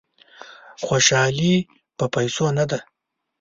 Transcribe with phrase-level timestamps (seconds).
[0.85, 1.55] خوشالي
[1.97, 2.79] په پیسو نه ده.